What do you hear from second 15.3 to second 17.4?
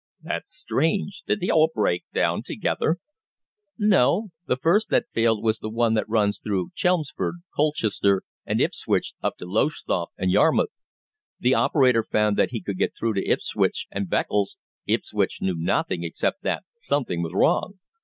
knew nothing, except that something was